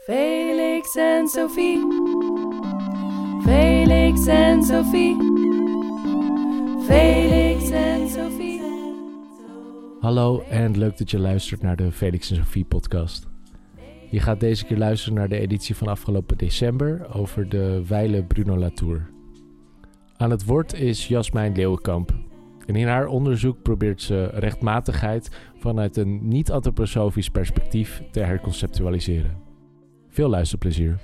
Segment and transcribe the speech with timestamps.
[0.00, 1.78] Felix en Sophie.
[3.42, 5.16] Felix en Sophie.
[6.86, 8.62] Felix en Sophie.
[10.00, 13.28] Hallo en leuk dat je luistert naar de Felix en Sophie podcast.
[14.10, 18.58] Je gaat deze keer luisteren naar de editie van afgelopen december over de wijle Bruno
[18.58, 19.10] Latour.
[20.16, 22.14] Aan het woord is Jasmijn Leeuwenkamp.
[22.66, 29.49] En in haar onderzoek probeert ze rechtmatigheid vanuit een niet-antroposofisch perspectief te herconceptualiseren.
[30.20, 30.98] Veel luisterplezier.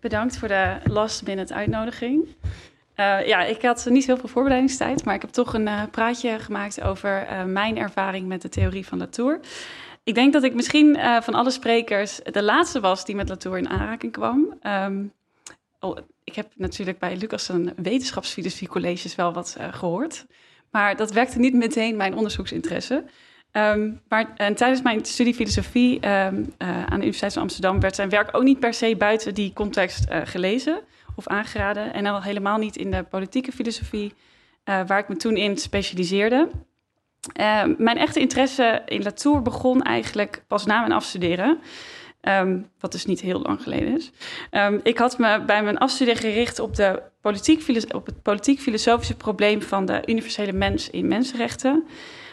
[0.00, 2.24] Bedankt voor de last minute uitnodiging.
[2.24, 6.38] Uh, ja, ik had niet heel veel voorbereidingstijd, maar ik heb toch een uh, praatje
[6.38, 9.40] gemaakt over uh, mijn ervaring met de theorie van Latour.
[10.04, 13.68] Ik denk dat ik misschien van alle sprekers de laatste was die met Latour in
[13.68, 14.58] aanraking kwam.
[14.62, 15.12] Um,
[15.80, 20.26] oh, ik heb natuurlijk bij Lucas een wetenschapsfilosofie colleges wel wat gehoord,
[20.76, 23.04] maar dat werkte niet meteen mijn onderzoeksinteresse.
[23.52, 27.94] Um, maar en tijdens mijn studie filosofie um, uh, aan de Universiteit van Amsterdam werd
[27.94, 30.80] zijn werk ook niet per se buiten die context uh, gelezen
[31.14, 31.92] of aangeraden.
[31.92, 34.12] En al helemaal niet in de politieke filosofie,
[34.64, 36.48] uh, waar ik me toen in specialiseerde.
[37.32, 41.58] Ehm, mijn echte interesse in Latour begon eigenlijk pas na mijn afstuderen.
[42.28, 44.10] Um, wat dus niet heel lang geleden is.
[44.50, 49.62] Um, ik had me bij mijn afstuderen gericht op, de politiek, op het politiek-filosofische probleem
[49.62, 51.84] van de universele mens in mensenrechten.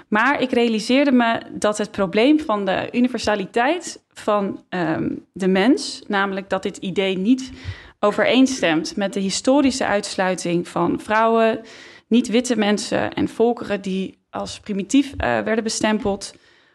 [0.08, 6.50] Maar ik realiseerde me dat het probleem van de universaliteit van um, de mens, namelijk
[6.50, 7.52] dat dit idee niet
[8.00, 11.62] overeenstemt met de historische uitsluiting van vrouwen,
[12.08, 16.34] niet-witte mensen en volkeren die als primitief uh, werden bestempeld,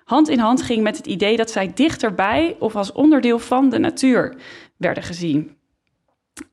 [0.08, 3.78] hand in hand ging met het idee dat zij dichterbij of als onderdeel van de
[3.78, 4.34] natuur
[4.76, 5.56] werden gezien.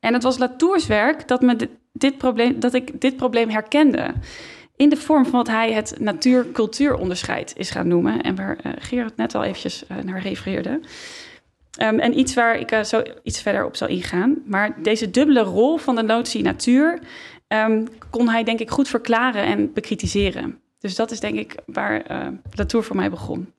[0.00, 4.14] En het was Latours werk dat, me dit probleem, dat ik dit probleem herkende
[4.76, 8.22] in de vorm van wat hij het natuur-cultuuronderscheid is gaan noemen.
[8.22, 10.80] En waar uh, Gerard net al eventjes uh, naar refereerde.
[11.82, 14.42] Um, en iets waar ik uh, zo iets verder op zal ingaan.
[14.46, 16.98] Maar deze dubbele rol van de notie natuur
[17.48, 20.60] um, kon hij denk ik goed verklaren en bekritiseren.
[20.78, 22.02] Dus dat is denk ik waar
[22.50, 23.54] Latour voor mij begon.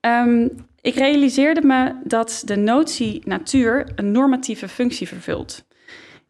[0.00, 5.64] Um, ik realiseerde me dat de notie natuur een normatieve functie vervult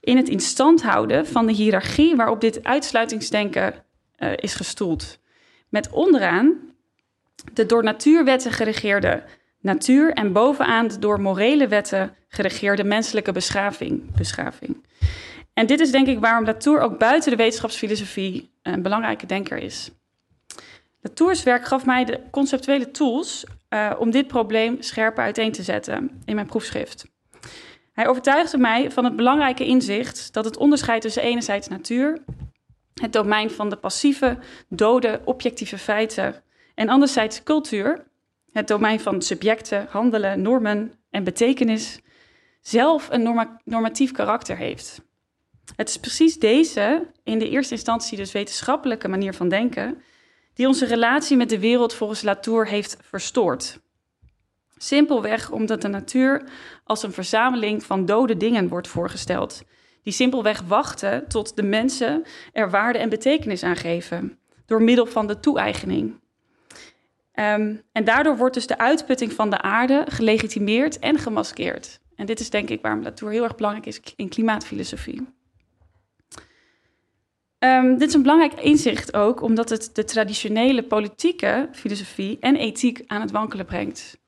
[0.00, 3.75] in het instand houden van de hiërarchie waarop dit uitsluitingsdenken
[4.19, 5.19] uh, is gestoeld.
[5.69, 6.59] Met onderaan
[7.53, 9.22] de door natuurwetten geregeerde
[9.60, 14.15] natuur en bovenaan de door morele wetten geregeerde menselijke beschaving.
[14.16, 14.84] beschaving.
[15.54, 19.91] En dit is denk ik waarom Latour ook buiten de wetenschapsfilosofie een belangrijke denker is.
[21.00, 26.22] Latours werk gaf mij de conceptuele tools uh, om dit probleem scherper uiteen te zetten
[26.25, 27.06] in mijn proefschrift.
[27.93, 32.25] Hij overtuigde mij van het belangrijke inzicht dat het onderscheid tussen enerzijds natuur,
[32.94, 36.43] het domein van de passieve, dode, objectieve feiten,
[36.75, 38.06] en anderzijds cultuur,
[38.53, 42.00] het domein van subjecten, handelen, normen en betekenis,
[42.60, 45.03] zelf een norma normatief karakter heeft.
[45.77, 50.03] Het is precies deze, in de eerste instantie dus wetenschappelijke manier van denken,
[50.55, 53.81] die onze relatie met de wereld volgens Latour heeft verstoord.
[54.77, 56.43] Simpelweg omdat de natuur
[56.84, 59.62] als een verzameling van dode dingen wordt voorgesteld,
[60.03, 62.22] die simpelweg wachten tot de mensen
[62.53, 66.21] er waarde en betekenis aan geven, door middel van de toe-eigening.
[67.34, 72.00] Um, en daardoor wordt dus de uitputting van de aarde gelegitimeerd en gemaskeerd.
[72.16, 75.27] En dit is denk ik waarom Latour heel erg belangrijk is in klimaatfilosofie.
[77.65, 83.03] Um, dit is een belangrijk inzicht ook, omdat het de traditionele politieke filosofie en ethiek
[83.06, 84.19] aan het wankelen brengt.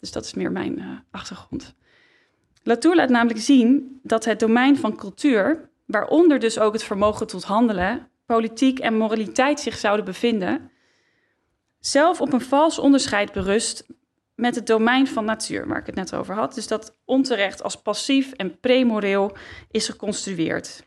[0.00, 1.74] Dus dat is meer mijn uh, achtergrond.
[2.62, 7.44] Latour laat namelijk zien dat het domein van cultuur, waaronder dus ook het vermogen tot
[7.44, 10.70] handelen, politiek en moraliteit zich zouden bevinden,
[11.80, 13.86] zelf op een vals onderscheid berust
[14.34, 16.54] met het domein van natuur, waar ik het net over had.
[16.54, 19.36] Dus dat onterecht als passief en premoreel
[19.70, 20.86] is geconstrueerd.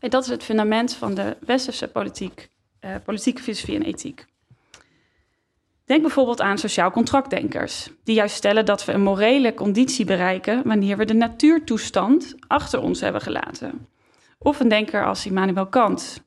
[0.00, 2.48] En dat is het fundament van de westerse politiek,
[2.80, 4.26] uh, politieke filosofie en ethiek.
[5.84, 10.96] Denk bijvoorbeeld aan sociaal contractdenkers, die juist stellen dat we een morele conditie bereiken wanneer
[10.96, 13.86] we de natuurtoestand achter ons hebben gelaten.
[14.38, 16.24] Of een denker als Immanuel Kant,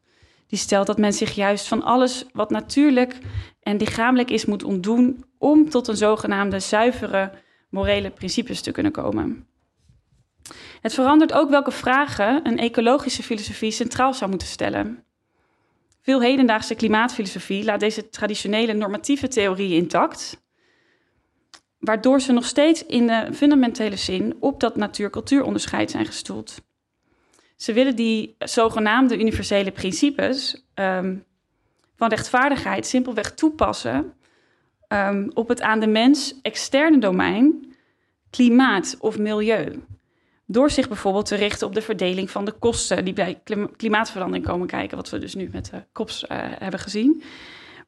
[0.48, 3.18] die stelt dat men zich juist van alles wat natuurlijk
[3.64, 7.31] en lichamelijk is moet ontdoen om tot een zogenaamde zuivere
[7.69, 9.48] morele principes te kunnen komen.
[10.81, 15.03] Het verandert ook welke vragen een ecologische filosofie centraal zou moeten stellen.
[16.01, 20.44] Veel hedendaagse klimaatfilosofie laat deze traditionele normatieve theorie intact,
[21.80, 26.62] waardoor ze nog steeds in de fundamentele zin op dat natuur-cultuuronderscheid zijn gestoeld.
[27.56, 31.25] Ze willen die zogenaamde universele principes, um,
[31.95, 34.13] van rechtvaardigheid simpelweg toepassen
[34.88, 37.75] um, op het aan de mens externe domein,
[38.30, 39.83] klimaat of milieu.
[40.51, 43.42] Door zich bijvoorbeeld te richten op de verdeling van de kosten die bij
[43.75, 47.24] klimaatverandering komen kijken, wat we dus nu met de COPS uh, hebben gezien.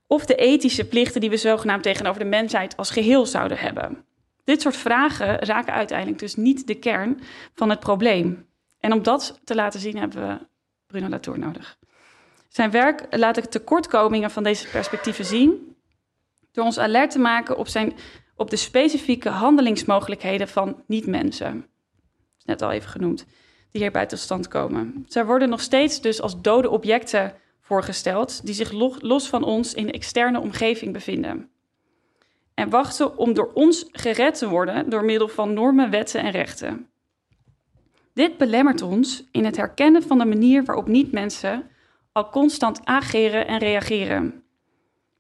[0.08, 4.06] Of de ethische plichten die we zogenaamd tegenover de mensheid als geheel zouden hebben.
[4.44, 7.20] Dit soort vragen raken uiteindelijk dus niet de kern
[7.54, 8.48] van het probleem.
[8.80, 10.46] En om dat te laten zien hebben we
[10.88, 11.78] Bruno Latour nodig.
[12.50, 15.76] Zijn werk laat de tekortkomingen van deze perspectieven zien
[16.52, 17.94] door ons alert te maken op, zijn,
[18.36, 21.68] op de specifieke handelingsmogelijkheden van niet-mensen.
[22.46, 23.26] Net al even genoemd,
[23.72, 25.06] die hierbij tot stand komen.
[25.08, 29.86] Zij worden nog steeds dus als dode objecten voorgesteld, die zich los van ons in
[29.86, 31.50] de externe omgeving bevinden.
[32.54, 36.88] En wachten om door ons gered te worden door middel van normen, wetten en rechten.
[38.14, 41.70] Dit belemmert ons in het herkennen van de manier waarop niet-mensen
[42.12, 44.44] al constant ageren en reageren.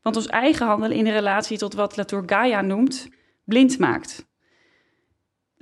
[0.01, 3.09] Want ons eigen handelen in relatie tot wat Latour Gaia noemt,
[3.43, 4.25] blind maakt.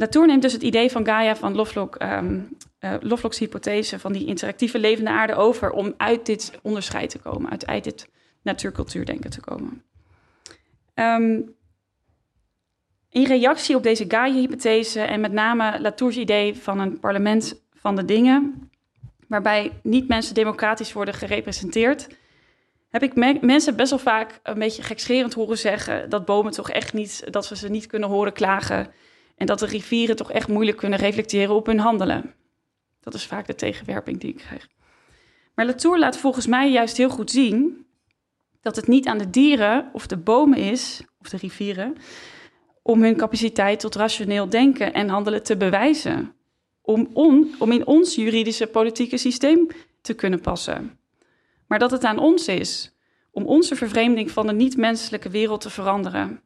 [0.01, 4.25] Latour neemt dus het idee van Gaia van Lovelock, um, uh, Lovelock's hypothese van die
[4.25, 8.09] interactieve levende aarde over om uit dit onderscheid te komen, uit, uit dit
[8.41, 9.83] natuurcultuurdenken te komen.
[10.95, 11.55] Um,
[13.09, 18.05] in reactie op deze Gaia-hypothese en met name Latour's idee van een parlement van de
[18.05, 18.69] dingen,
[19.27, 22.07] waarbij niet mensen democratisch worden gerepresenteerd,
[22.89, 26.93] heb ik mensen best wel vaak een beetje gekscherend horen zeggen dat bomen toch echt
[26.93, 28.93] niet, dat we ze niet kunnen horen klagen
[29.41, 32.33] en dat de rivieren toch echt moeilijk kunnen reflecteren op hun handelen.
[32.99, 34.67] Dat is vaak de tegenwerping die ik krijg.
[35.55, 37.85] Maar Latour laat volgens mij juist heel goed zien
[38.61, 41.95] dat het niet aan de dieren of de bomen is, of de rivieren,
[42.81, 46.33] om hun capaciteit tot rationeel denken en handelen te bewijzen.
[46.81, 47.09] Om,
[47.59, 49.67] om in ons juridische politieke systeem
[50.01, 50.99] te kunnen passen.
[51.67, 52.95] Maar dat het aan ons is
[53.31, 56.41] om onze vervreemding van de niet-menselijke wereld te veranderen.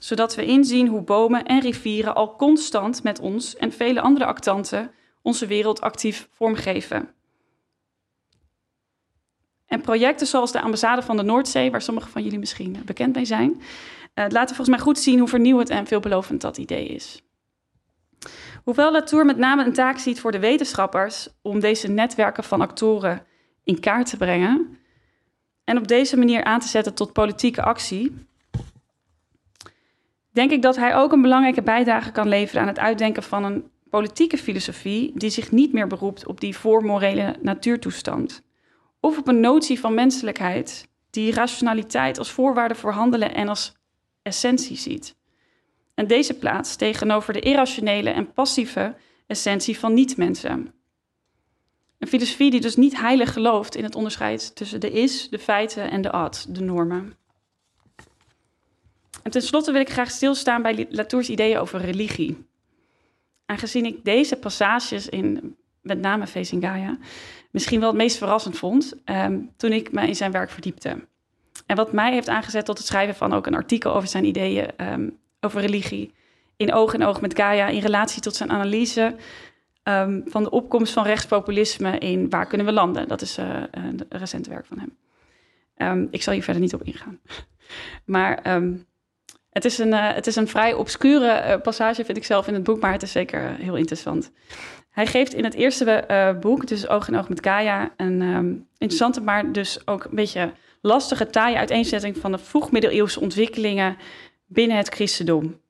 [0.00, 4.90] Zodat we inzien hoe bomen en rivieren al constant met ons en vele andere actanten
[5.22, 7.14] onze wereld actief vormgeven.
[9.66, 13.24] En projecten zoals de ambassade van de Noordzee, waar sommigen van jullie misschien bekend mee
[13.24, 17.22] zijn, uh, laten volgens mij goed zien hoe vernieuwend en veelbelovend dat idee is.
[18.64, 23.26] Hoewel Latour met name een taak ziet voor de wetenschappers om deze netwerken van actoren
[23.64, 24.78] in kaart te brengen
[25.64, 28.26] en op deze manier aan te zetten tot politieke actie,
[30.34, 33.70] denk ik dat hij ook een belangrijke bijdrage kan leveren aan het uitdenken van een
[33.90, 38.42] politieke filosofie die zich niet meer beroept op die voormorele natuurtoestand
[39.00, 43.74] of op een notie van menselijkheid die rationaliteit als voorwaarde voor handelen en als
[44.22, 45.16] essentie ziet.
[45.94, 48.94] En deze plaats tegenover de irrationele en passieve
[49.26, 50.74] essentie van niet-mensen.
[51.98, 55.90] Een filosofie die dus niet heilig gelooft in het onderscheid tussen de is, de feiten
[55.90, 57.16] en de ad, de normen.
[59.24, 62.46] En tenslotte wil ik graag stilstaan bij Latours ideeën over religie.
[63.46, 66.98] Aangezien ik deze passages in met name Facing Gaia
[67.50, 71.06] misschien wel het meest verrassend vond um, toen ik me in zijn werk verdiepte.
[71.66, 74.70] En wat mij heeft aangezet tot het schrijven van ook een artikel over zijn ideeën
[74.92, 76.14] um, over religie.
[76.56, 79.16] In oog in oog met Gaia in relatie tot zijn analyse
[79.82, 83.08] um, van de opkomst van rechtspopulisme in Waar kunnen we landen?
[83.08, 86.08] Dat is uh, een recente werk van hem.
[86.10, 87.20] Ik zal hier verder niet op ingaan.
[88.04, 88.62] maar
[89.54, 92.54] het, is een, uh, het is een vrij obscure uh, passage, vind ik zelf in
[92.54, 94.30] het boek, maar het is zeker heel interessant.
[94.90, 98.20] Hij geeft in het eerste boek, dus Oog in Oog met Gaia, een
[98.78, 103.96] interessante, maar dus ook een beetje lastige, taaie uiteenzetting van de vroegmiddeleeuwse ontwikkelingen
[104.46, 105.60] binnen het christendom.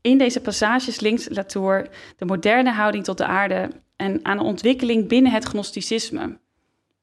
[0.00, 5.08] In deze passages linkt Latour de moderne houding tot de aarde en aan een ontwikkeling
[5.08, 6.38] binnen het gnosticisme,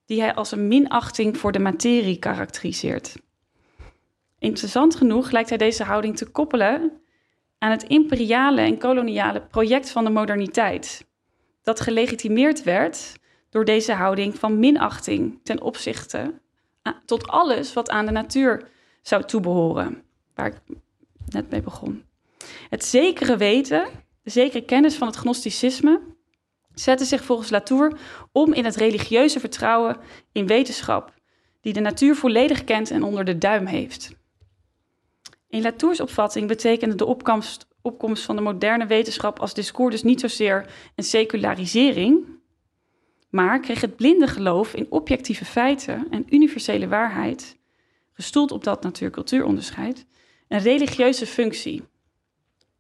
[0.06, 3.16] die hij als een minachting voor de materie karakteriseert.
[4.40, 7.02] Interessant genoeg lijkt hij deze houding te koppelen
[7.58, 11.08] aan het imperiale en koloniale project van de moderniteit,
[11.64, 13.14] dat gelegitimeerd werd
[13.50, 16.34] door deze houding van minachting ten opzichte
[17.06, 18.70] tot alles wat aan de natuur
[19.02, 20.04] zou toebehoren,
[20.36, 20.78] waar ik
[21.26, 22.04] net mee begon.
[22.70, 23.88] Het zekere weten,
[24.24, 26.02] de zekere kennis van het gnosticisme,
[26.74, 28.00] zette zich volgens Latour
[28.32, 29.98] om in het religieuze vertrouwen
[30.32, 31.14] in wetenschap,
[31.62, 34.16] die de natuur volledig kent en onder de duim heeft.
[35.50, 40.20] In Latours opvatting betekende de opkomst, opkomst van de moderne wetenschap als discours dus niet
[40.20, 42.26] zozeer een secularisering,
[43.30, 47.58] maar kreeg het blinde geloof in objectieve feiten en universele waarheid,
[48.14, 50.06] gestoeld op dat natuur-cultuuronderscheid,
[50.48, 51.84] een religieuze functie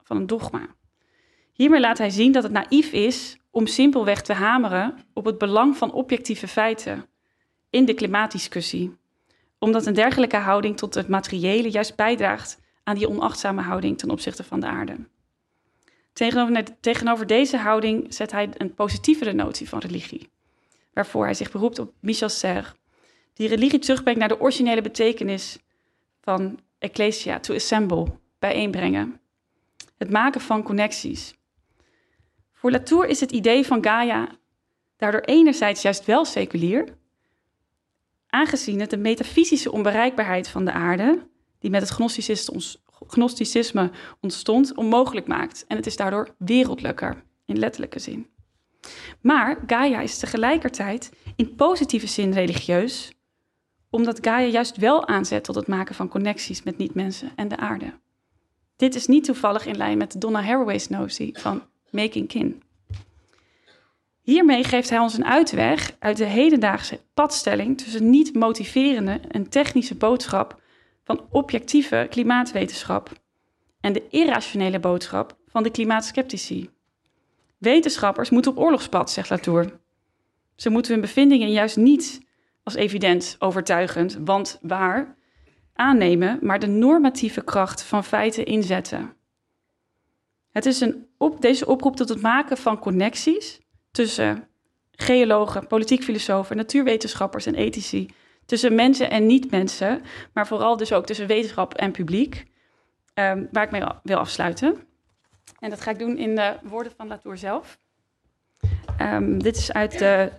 [0.03, 0.75] van een dogma.
[1.53, 5.77] Hiermee laat hij zien dat het naïef is om simpelweg te hameren op het belang
[5.77, 7.05] van objectieve feiten
[7.69, 8.97] in de klimaatdiscussie,
[9.59, 14.43] omdat een dergelijke houding tot het materiële juist bijdraagt aan die onachtzame houding ten opzichte
[14.43, 14.95] van de aarde.
[16.79, 20.29] Tegenover, deze houding zet hij een positievere notie van religie,
[20.93, 22.73] waarvoor hij zich beroept op Michel Serre,
[23.33, 25.57] die religie terugbrengt naar de originele betekenis
[26.21, 28.05] van ecclesia, to assemble,
[28.39, 29.19] bijeenbrengen.
[29.97, 31.35] Het maken van connecties.
[32.53, 34.27] Voor Latour is het idee van Gaia
[34.97, 36.96] daardoor enerzijds juist wel seculier,
[38.29, 41.27] aangezien het de metafysische onbereikbaarheid van de aarde,
[41.59, 42.15] die met het
[43.07, 43.91] gnosticisme
[44.21, 45.65] ontstond, onmogelijk maakt.
[45.67, 48.27] En het is daardoor wereldlijker, in letterlijke zin.
[49.21, 53.11] Maar Gaia is tegelijkertijd in positieve zin religieus,
[53.89, 57.93] omdat Gaia juist wel aanzet tot het maken van connecties met niet-mensen en de aarde.
[58.75, 62.61] Dit is niet toevallig in lijn met Donna Haraway's notie van making kin.
[64.27, 69.95] Hiermee geeft hij ons een uitweg uit de hedendaagse padstelling tussen niet motiverende en technische
[69.95, 70.61] boodschap
[71.03, 73.11] van objectieve klimaatwetenschap
[73.79, 76.69] en de irrationele boodschap van de klimaatskeptici.
[77.57, 79.79] Wetenschappers moeten op oorlogspad, zegt Latour.
[80.55, 82.21] Ze moeten hun bevindingen juist niet
[82.63, 85.15] als evident, overtuigend, want waar
[85.73, 89.13] aannemen, maar de normatieve kracht van feiten inzetten.
[90.51, 93.65] Het is een op, deze oproep tot het maken van connecties
[93.97, 94.47] tussen
[94.91, 98.09] geologen, politiek filosofen, natuurwetenschappers en ethici,
[98.45, 100.01] tussen mensen en niet-mensen,
[100.33, 102.45] maar vooral dus ook tussen wetenschap en publiek,
[103.13, 104.77] um, waar ik mee wil afsluiten.
[105.59, 107.79] En dat ga ik doen in de woorden van Latour zelf.
[109.01, 110.31] Um, dit is uit de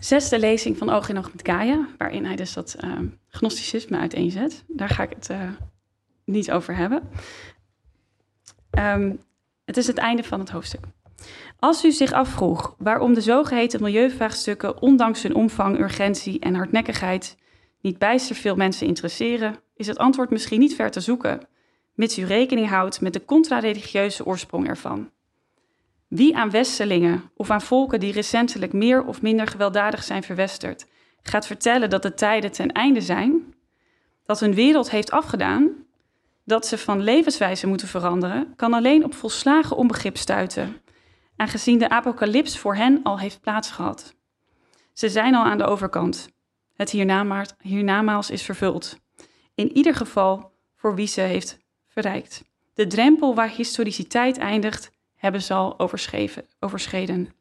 [0.00, 4.64] zesde lezing van Oog in Oog met Gaia, waarin hij dus dat uh, gnosticisme uiteenzet.
[4.66, 5.50] Daar ga ik het uh,
[6.24, 7.08] niet over hebben.
[8.78, 9.20] Um,
[9.70, 10.84] het is het einde van het hoofdstuk.
[11.58, 17.36] Als u zich afvroeg waarom de zogeheten milieuvraagstukken, ondanks hun omvang, urgentie en hardnekkigheid,
[17.80, 21.40] niet bijster veel mensen interesseren, is het antwoord misschien niet ver te zoeken,
[21.94, 25.10] mits u rekening houdt met de contra-religieuze oorsprong ervan.
[26.08, 30.86] Wie aan Westelingen of aan volken die recentelijk meer of minder gewelddadig zijn verwesterd,
[31.22, 33.54] gaat vertellen dat de tijden ten einde zijn,
[34.24, 35.79] dat hun wereld heeft afgedaan,
[36.50, 40.76] dat ze van levenswijze moeten veranderen, kan alleen op volslagen onbegrip stuiten,
[41.36, 44.14] aangezien de apocalyps voor hen al heeft plaatsgehad.
[44.92, 46.28] Ze zijn al aan de overkant.
[46.74, 46.90] Het
[47.62, 48.98] hiernamaals is vervuld.
[49.54, 52.44] In ieder geval voor wie ze heeft verrijkt.
[52.74, 55.78] De drempel waar historiciteit eindigt, hebben ze al
[56.58, 57.34] overschreden.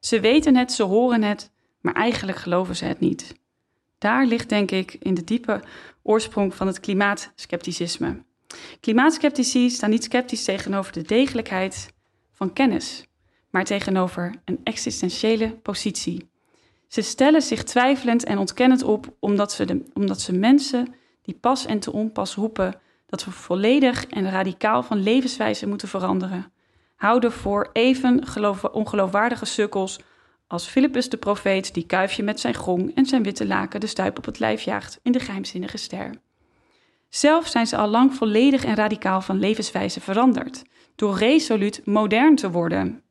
[0.00, 3.34] Ze weten het, ze horen het, maar eigenlijk geloven ze het niet.
[3.98, 5.62] Daar ligt, denk ik, in de diepe
[6.02, 8.24] oorsprong van het klimaatskepticisme.
[8.80, 11.94] Klimaatskeptici staan niet sceptisch tegenover de degelijkheid
[12.32, 13.06] van kennis,
[13.50, 16.28] maar tegenover een existentiële positie.
[16.88, 21.66] Ze stellen zich twijfelend en ontkennend op omdat ze, de, omdat ze mensen die pas
[21.66, 26.52] en te onpas roepen dat we volledig en radicaal van levenswijze moeten veranderen,
[26.96, 28.24] houden voor even
[28.72, 30.00] ongeloofwaardige sukkels
[30.46, 34.18] als Philippus de profeet die kuifje met zijn gong en zijn witte laken de stuip
[34.18, 36.10] op het lijf jaagt in de geheimzinnige ster.
[37.16, 40.62] Zelf zijn ze al lang volledig en radicaal van levenswijze veranderd,
[40.94, 43.02] door resoluut modern te worden.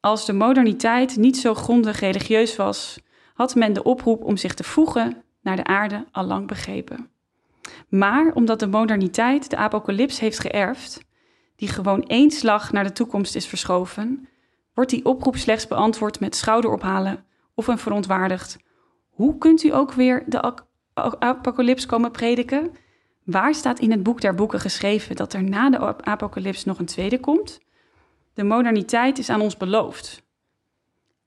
[0.00, 2.98] Als de moderniteit niet zo grondig religieus was,
[3.34, 7.10] had men de oproep om zich te voegen naar de aarde al lang begrepen.
[7.88, 11.04] Maar omdat de moderniteit de apocalyps heeft geërfd,
[11.56, 14.28] die gewoon één slag naar de toekomst is verschoven,
[14.74, 17.24] wordt die oproep slechts beantwoord met schouderophalen
[17.54, 18.56] of een verontwaardigd.
[19.10, 20.54] Hoe kunt u ook weer de
[21.18, 22.72] apocalyps komen prediken?
[23.24, 26.86] Waar staat in het boek der boeken geschreven dat er na de apocalyps nog een
[26.86, 27.60] tweede komt?
[28.34, 30.22] De moderniteit is aan ons beloofd.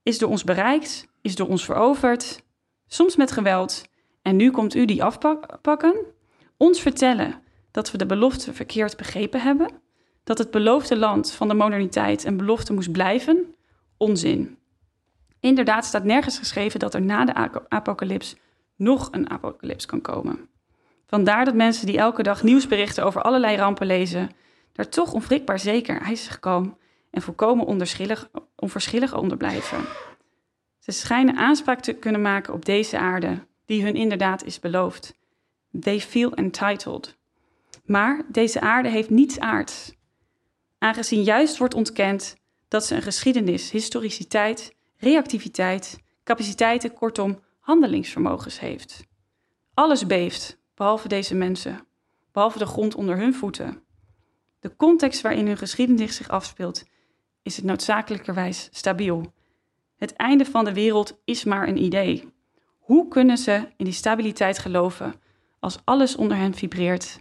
[0.04, 2.44] Is door ons bereikt, is door ons veroverd,
[2.88, 3.88] soms met geweld.
[4.22, 5.96] En nu komt u die afpakken?
[6.58, 9.70] Ons vertellen dat we de belofte verkeerd begrepen hebben?
[10.24, 13.56] Dat het beloofde land van de moderniteit een belofte moest blijven?
[13.98, 14.58] Onzin.
[15.40, 17.34] Inderdaad staat nergens geschreven dat er na de
[17.70, 18.36] apocalyps
[18.76, 20.50] nog een apocalyps kan komen.
[21.06, 24.30] Vandaar dat mensen die elke dag nieuwsberichten over allerlei rampen lezen,
[24.72, 26.78] daar toch onwrikbaar zeker, ijzig kalm
[27.12, 27.66] en volkomen
[28.56, 29.86] onverschillig onder blijven.
[30.80, 35.14] Ze schijnen aanspraak te kunnen maken op deze aarde, die hun inderdaad is beloofd.
[35.80, 37.18] They feel entitled.
[37.86, 39.94] Maar deze aarde heeft niets aards.
[40.78, 42.36] Aangezien juist wordt ontkend
[42.68, 49.04] dat ze een geschiedenis, historiciteit, reactiviteit, capaciteiten, kortom handelingsvermogens heeft.
[49.74, 51.88] Alles beeft, behalve deze mensen,
[52.32, 53.84] behalve de grond onder hun voeten.
[54.60, 56.84] De context waarin hun geschiedenis zich afspeelt,
[57.42, 59.34] is het noodzakelijkerwijs stabiel.
[59.96, 62.34] Het einde van de wereld is maar een idee.
[62.80, 65.14] Hoe kunnen ze in die stabiliteit geloven
[65.60, 67.20] als alles onder hen vibreert?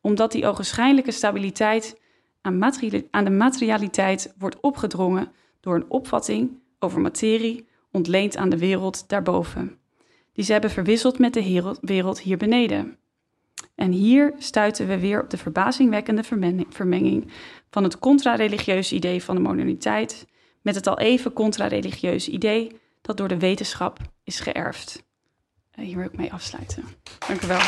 [0.00, 2.00] Omdat die ogenschijnlijke stabiliteit
[2.40, 2.64] aan,
[3.10, 9.78] aan de materialiteit wordt opgedrongen door een opvatting over materie ontleend aan de wereld daarboven,
[10.32, 12.96] die ze hebben verwisseld met de wereld hier beneden.
[13.74, 17.30] En hier stuiten we weer op de verbazingwekkende vermen- vermenging
[17.70, 20.26] van het contra-religieuze idee van de moderniteit
[20.62, 25.04] met het al even contra-religieuze idee dat door de wetenschap is geërfd.
[25.70, 26.84] Eh, Hier wil ik mee afsluiten.
[27.28, 27.60] Dank u wel.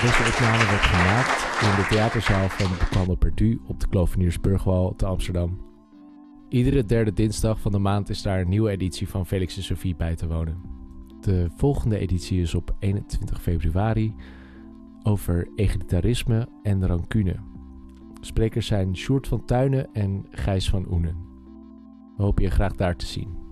[0.00, 5.73] Deze opname werd gemaakt in de theaterzaal van Boucan Perdu op de Kloveniersburgwal te Amsterdam.
[6.54, 9.96] Iedere derde dinsdag van de maand is daar een nieuwe editie van Felix en Sophie
[9.96, 10.60] bij te wonen.
[11.20, 14.14] De volgende editie is op 21 februari
[15.02, 17.36] over egalitarisme en rancune.
[18.20, 21.16] Sprekers zijn Sjoerd van Tuinen en Gijs van Oenen.
[22.16, 23.43] We hopen je graag daar te zien.